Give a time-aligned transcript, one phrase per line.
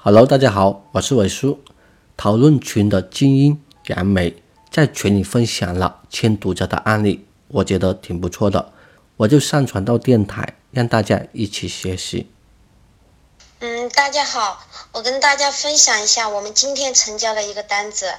[0.00, 1.60] Hello，大家好，我是伟叔。
[2.16, 4.40] 讨论群的精英杨梅
[4.70, 8.72] 在群里分享了签独家的案例，我觉得挺不错的，
[9.16, 12.30] 我就上传到电台，让大家一起学习。
[13.58, 18.14] 嗯，大家好，我跟大家分享一下我们今天成交的一个单子，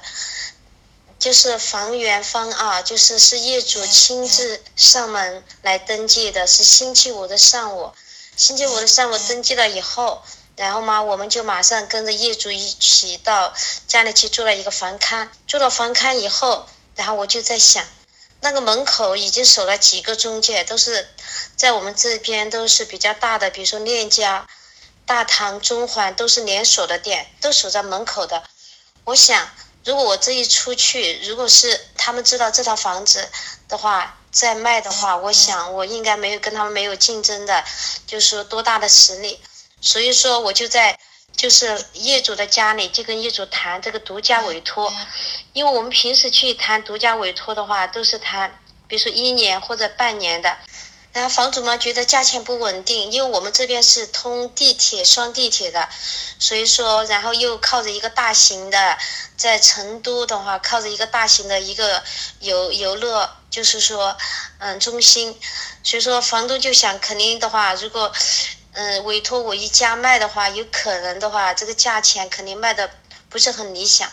[1.18, 7.92] 就是房源方啊，就是是业主亲自上门来登记的，是星期五的上午，
[8.36, 10.20] 星期五的上午登记了以后。
[10.60, 13.50] 然后嘛，我们就马上跟着业主一起到
[13.86, 15.26] 家里去做了一个房勘。
[15.46, 17.82] 做了房勘以后，然后我就在想，
[18.42, 21.08] 那个门口已经守了几个中介，都是
[21.56, 24.46] 在我们这边都是比较大的，比如说链家、
[25.06, 28.42] 大唐、中环都是连锁的店，都守在门口的。
[29.04, 29.48] 我想，
[29.86, 33.26] 如果我这一出去，如果是他们知道这套房子
[33.66, 37.64] 的话，再卖的话，我想我应该没有跟他们没有竞争的，
[38.06, 39.40] 就是说多大的实力。
[39.80, 40.98] 所以说，我就在
[41.34, 44.92] 就是业主的家里，就跟业主谈这个独家委托，
[45.54, 50.54] 因为我们平时去谈独家委托的话，都是谈，比如说一年或者半年的，
[51.12, 55.88] 然后房主嘛觉得价钱不稳定，因为我们这边是通地铁双地铁的，
[56.38, 58.98] 所以说，然后又靠着一个大型的，
[59.36, 62.02] 在成都的话，靠着一个大型的一个
[62.40, 64.14] 游游乐，就是说，
[64.58, 65.34] 嗯，中心，
[65.82, 68.12] 所以说房东就想，肯定的话，如果。
[68.72, 72.88] 嗯，委托我一家卖的话，有可能的话，这个价钱肯定卖的
[73.28, 74.08] 不是很理想，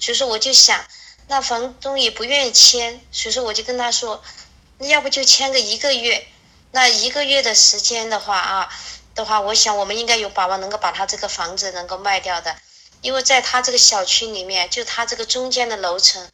[0.00, 0.84] 所以说我就想，
[1.28, 4.20] 那房东也不愿意签，所以说我就跟他说，
[4.78, 6.26] 要不就签个一个月，
[6.72, 8.68] 那一个月的时间的话啊，
[9.14, 12.56] 的话，我想我们应该有把握能够把他这个房子能够卖掉的，
[13.02, 16.28] 因为在他这个小区里面，就他这个中间的楼层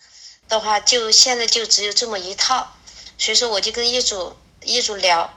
[0.49, 2.73] 的话，就现在就只有这么一套，
[3.19, 5.31] 所以说我就跟业主业主聊。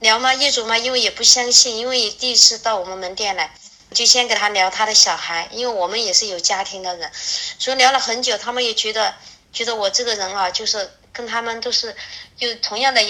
[0.00, 3.54] 聊嘛，业主嘛，因为也不相信，因为第一次到我们门店来，
[3.92, 7.10] 就先给他聊他的小孩，因为我们也是有家庭的人，
[7.58, 9.14] 所以聊了很久，他们也觉得
[9.52, 11.96] 觉得我这个人啊，就是跟他们都是
[12.38, 13.00] 有同样的，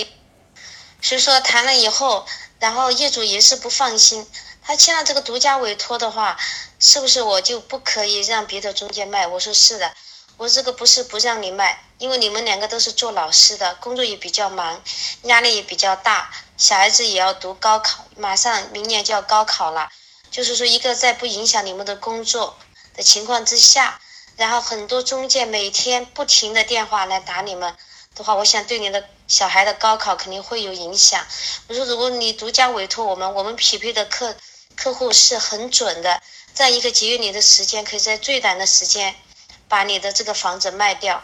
[1.03, 2.25] 所以说谈了以后，
[2.61, 4.27] 然后业主也是不放心，
[4.63, 6.39] 他签了这个独家委托的话，
[6.79, 9.27] 是不是我就不可以让别的中介卖？
[9.27, 9.93] 我说是的。
[10.39, 14.83] 我这个不是不让你卖，因为你们两个都是做老师的，工作也比较忙，
[15.23, 19.89] 压力也比较大，小孩子也要读高考，马上明年就要高考了。
[20.31, 22.59] 就是说，一个在不影响你们的工作
[22.95, 23.99] 的情况之下，
[24.37, 27.75] 然后很多中介每天不停的电话来打你们
[28.15, 31.25] 的话，我想对你的小孩的高考肯定会有影响。
[31.69, 34.37] 我说，如果你独家委托我们，我们匹配的客
[34.77, 36.21] 客户是很准的，
[36.53, 39.15] 在一个节约你的时间，可以在最短的时间。
[39.69, 41.21] 把你的这个房子卖掉，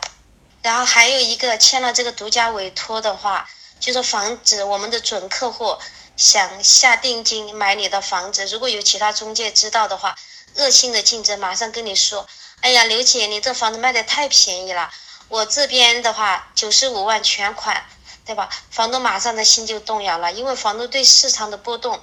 [0.63, 3.49] 然后还有一个签了这个独家委托的话，
[3.81, 5.77] 就是防止我们的准客户
[6.17, 8.47] 想下定金买你的房子。
[8.47, 10.15] 如果有其他中介知道的话，
[10.57, 12.29] 恶性的竞争，马上跟你说
[12.63, 14.89] ：“哎呀，刘姐，你这房子卖的太便宜了，
[15.29, 17.85] 我这边的话九十五万全款，
[18.25, 22.01] 对吧？”房东马上的心就动摇了，因为房东对市场的波动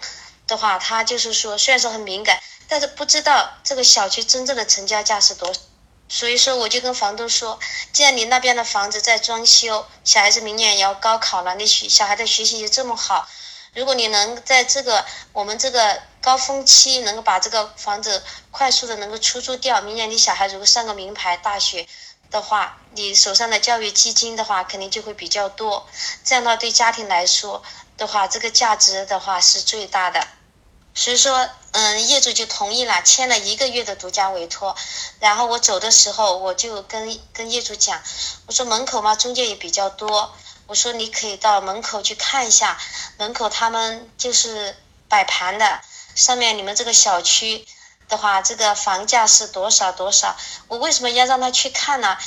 [0.48, 2.38] 的话，他就是说虽然说很敏感，
[2.68, 5.60] 但是不知道这个小区真正的成交价是多少。
[6.12, 7.60] 所以说，我就跟房东说，
[7.94, 13.28] 既然你那边的房子在装修，小孩子明年也要高考了，你学小孩的学习又这么好，
[13.76, 21.88] 如果你能在这个我们这个高峰期能够把这个房子快速的能够出租掉，明年你小孩如果上个名牌大学
[22.32, 25.88] 的话，你手上的教育基金的话肯定就会比较多，
[26.24, 27.62] 这样的话对家庭来说
[27.98, 30.28] 的话，这个价值的话是最大的。
[31.00, 34.76] 所以说，嗯，业主就同意了，签了一个月的独家委托。
[35.22, 38.02] 然后我走的时候，我就跟跟业主讲，
[38.48, 40.36] 我说门口嘛，中介也比较多，
[40.68, 42.78] 我说你可以到门口去看一下，
[43.18, 44.76] 门口他们就是
[45.08, 45.80] 摆盘的，
[46.16, 47.66] 上面你们这个小区
[48.10, 50.36] 的话，这个房价是多少多少？
[50.68, 52.18] 我为什么要让他去看呢？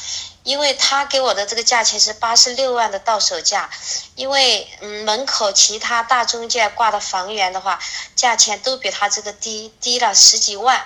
[0.43, 3.71] 因为他给我的这个价钱是八十六万的到手价，
[4.17, 7.79] 因为嗯门口其他大中介挂的房源的话，
[8.17, 10.85] 价钱都比他这个低低了十几万。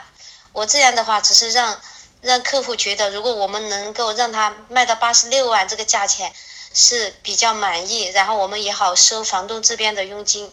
[0.52, 1.80] 我这样的话只是让
[2.20, 6.32] 让客户觉得，如果我们能够让他卖到八十六万这个价钱
[6.74, 10.50] 是比较满意，然后我们也好收房东这边的佣金。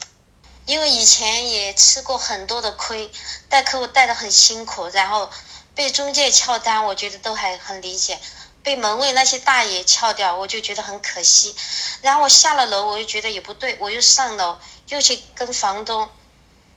[0.65, 3.11] 因为以前也吃过很多的亏，
[3.49, 5.29] 带客户带的很辛苦，然后
[5.75, 8.19] 被中介撬单，我觉得都还很理解。
[8.61, 11.53] 被门卫那些大爷撬掉，我就觉得很可惜。
[12.01, 16.09] 然后我下了楼，我又觉得也不对，我又上楼，又去跟房东，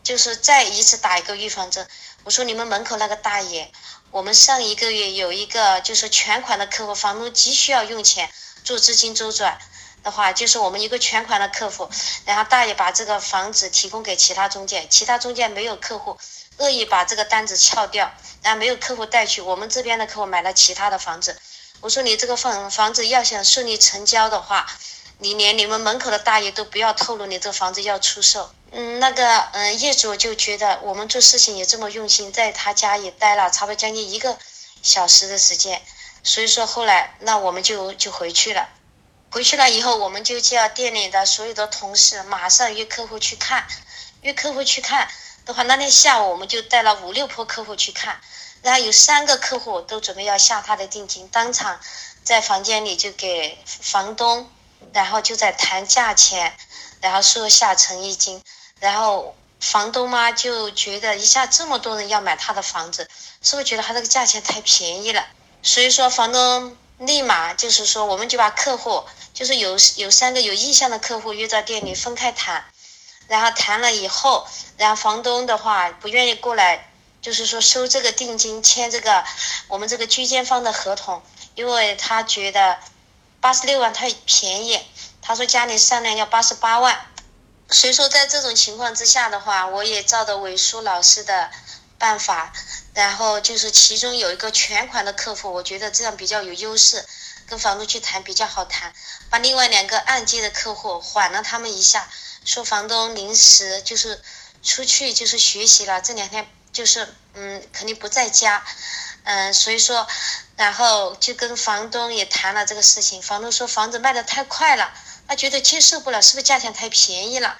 [0.02, 1.86] 就是再一次打一个预防针。
[2.24, 3.70] 我说你们门口那个大爷，
[4.10, 8.28] 我们上一个月有一个就是全款的客户，房东急需要用钱
[8.64, 9.56] 做资金周转，
[10.02, 11.88] 的话，就是我们一个全款的客户，
[12.24, 16.18] 然后大爷把这个房子提供给其他中介，其他中介没有客户，
[16.58, 18.12] 恶意把这个单子撬掉，
[18.42, 21.36] 然后没有客户带去，我们这边的客户买了其他的房子。
[21.80, 24.66] 我说你这个房房子要想顺利成交的话，
[25.18, 28.50] 你连你们门口的大爷都不要透露你这房子要出售。
[28.72, 34.36] 嗯，那个嗯业主就觉得我们做事情也这么用心，在他家也待了差不多将近一个
[34.82, 35.80] 小时的时间，
[36.22, 38.68] 所以说后来那我们就就回去了。
[39.30, 43.66] 回去了以后，我们就叫店里的所有的同事马上约客户去看，
[44.22, 45.08] 约客户去看
[45.46, 48.20] 的话，那天下午我们就带了五六波客户去看。
[48.62, 51.78] 然后有三个客户都准备要下他的定金，当场
[52.24, 54.50] 在房间里就给房东，
[54.92, 56.56] 然后就在谈价钱，
[57.00, 58.42] 然后说下诚意金，
[58.80, 63.08] 然后房东嘛就觉得一下这么多人要买他的房子，
[63.40, 65.24] 是不是觉得他这个价钱太便宜了？
[65.62, 72.64] 所以说房东立马就是说，我们就把客户就是有有三个有意向的客户约到店里分开谈，
[73.28, 74.46] 然后谈了以后，
[74.76, 76.90] 然后房东的话不愿意过来。
[77.22, 79.24] 就是说收这个定金，签这个
[79.66, 81.20] 我们这个居间方的合同，
[81.56, 82.78] 因为他觉得
[83.40, 84.80] 八十六万太便宜，
[85.20, 86.96] 他说家里商量要八十八万，
[87.68, 91.50] 所以说在这种情况之下的话，我也照着伟叔老师的
[91.98, 92.52] 办法，
[92.94, 97.04] 然后就是其中有一个全款的客户，我觉得这样比较有优势，
[97.46, 98.92] 跟房东去谈比较好谈，
[99.30, 102.08] 把另外两个按揭的客户缓了他们一下，
[102.44, 104.20] 说房东临时就是
[104.62, 106.46] 出去就是学习了，这两天。
[106.72, 108.62] 就是嗯，肯定不在家，
[109.24, 110.06] 嗯，所以说，
[110.56, 113.22] 然后就跟房东也谈了这个事情。
[113.22, 114.92] 房东说房子卖的太快了，
[115.26, 117.56] 他觉得接受不了，是不是价钱太便宜了？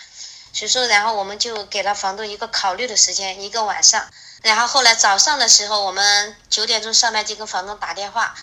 [0.53, 4.07] 所以说，然后我们就给了房东一个考虑的时间，一个晚上。
[4.43, 8.35] 然后后来早上的时候，我们九点钟上班就跟房东打电话，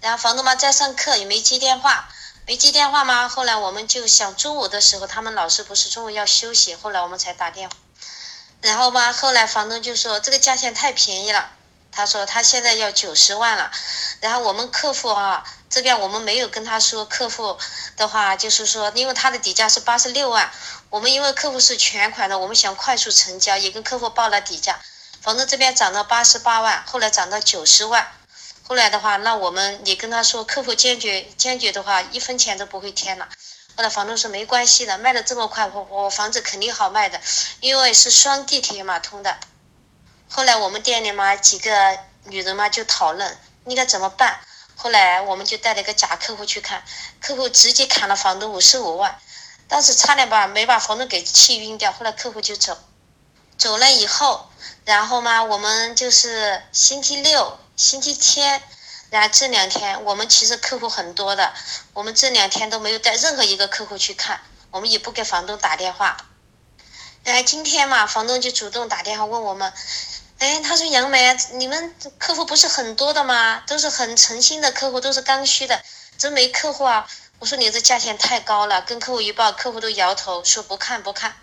[0.00, 2.08] 然后房东嘛在上课也没接电话，
[2.46, 3.28] 没接电话嘛。
[3.28, 7.76] 后来我们就想中午的时候，他们老师不是中午要休息，后来我们才打电话。
[8.60, 11.50] 然后吧，后来房东就说这个价钱太便宜了，
[11.92, 13.70] 他说他现在要九十万了。
[14.20, 17.56] 然后我们客户啊这边我们没有跟他说，客户
[17.96, 20.50] 的话就是说，因为他的底价是八十六万，
[20.90, 24.80] 我们因为客户是全款的，我们想快速成交，也跟客户报了底价。
[25.20, 28.12] 房东这边涨到八十八万，后来涨到九十万。
[28.68, 33.26] 后来的话，那我们也跟他说，客户坚决坚决的话，一分钱都不会添了。
[33.74, 37.18] 后来房东说没关系的，卖的这么快，我我房子肯定好卖的，
[37.60, 39.38] 因为是双地铁码通的。
[40.28, 44.38] 后来我们店里嘛几个女人嘛就讨论应该怎么办。
[44.76, 46.84] 后来我们就带了一个假客户去看，
[47.22, 49.18] 客户直接砍了房东五十五万，
[49.66, 51.90] 当时差点把没把房东给气晕掉。
[51.90, 52.76] 后来客户就走，
[53.56, 54.50] 走了以后，
[54.84, 58.60] 然后嘛我们就是星期六、星期天。
[59.10, 61.54] 然后这两天我们其实客户很多的，
[61.94, 64.38] 我们这两天都没有带任何一个客户去看，
[64.70, 66.14] 我们也不给房东打电话。
[67.24, 69.72] 然后今天嘛，房东就主动打电话问我们，
[70.38, 73.62] 哎，他说杨梅，你们客户不是很多的吗？
[73.66, 75.82] 都是很诚心的客户，都是刚需的，
[76.18, 77.08] 怎么没客户啊？
[77.38, 81.34] 我说你这价钱太高了，跟客户一报，客户都摇头说不看不看。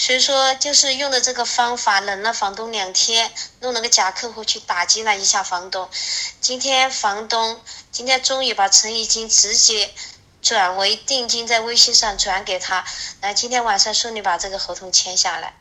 [0.00, 5.90] 所以说，就是用的这个方法，冷了房东两天，弄了个假客户去打击了一下房东。
[6.40, 7.60] 今天房东
[7.90, 9.92] 今天终于把诚意金直接
[10.40, 12.86] 转为定金，在微信上转给他。
[13.20, 15.56] 然后今天晚上顺利把这个合同签下来。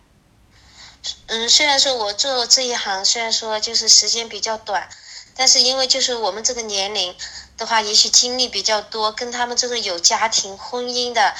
[1.25, 4.87] 嗯，虽然说我做这一行，虽然说就是时间比较短，
[5.35, 7.17] 但是因为就是我们这个年龄
[7.57, 11.33] 的话，也许经历比较多，跟他们这种有家庭婚姻的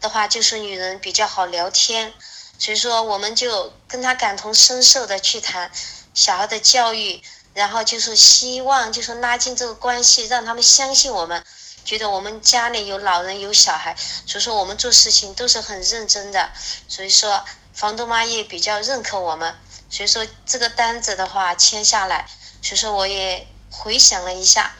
[0.00, 2.14] 的话，就是女人比较好聊天。
[2.58, 5.70] 所以说，我们就跟他感同身受的去谈
[6.12, 7.22] 小孩的教育，
[7.54, 11.44] 然后就是希望就是拉近这个关系，让他们相信我们，
[11.84, 13.94] 觉得我们家里有老人有小孩，
[14.26, 16.50] 所以说我们做事情都是很认真的。
[16.88, 19.54] 所以说，房东妈也比较认可我们。
[19.88, 22.28] 所以说这个单子的话签下来，
[22.60, 24.74] 所以说我也回想了一下，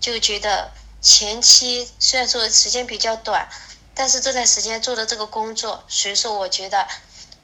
[0.00, 3.48] 就觉得前期虽然说时间比较短，
[3.94, 6.88] 但是这段时间做的这个工作，所以说我觉得。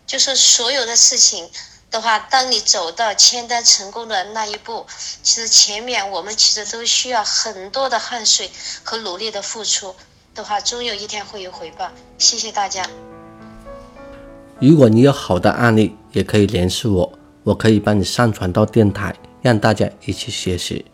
[0.07, 1.49] 就是所有的事情
[1.91, 4.87] 的话，当你走到签单成功的那一步，
[5.23, 8.51] 其实前面我们其实都需要很多的汗水
[8.85, 9.95] 和努力的付出
[10.35, 11.91] 的话，终有一天会有回报。
[12.19, 12.89] 谢谢大家。
[14.61, 20.87] 如果你有好的案例，也可以联系我，我可以帮你上传到电台，让大家一起学习。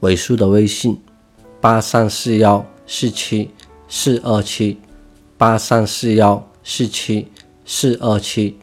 [0.00, 1.00] 尾数的微信：
[1.60, 3.54] 八三四幺四七
[3.88, 4.80] 四二七，
[5.38, 7.30] 八三四幺四七。
[7.66, 8.56] 四二七。